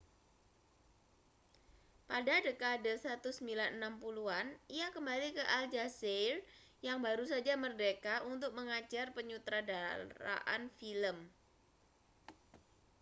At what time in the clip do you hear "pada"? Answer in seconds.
2.09-2.35